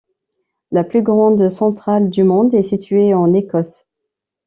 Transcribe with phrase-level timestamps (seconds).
[0.71, 3.87] La plus grande centrale du monde est située en Écosse.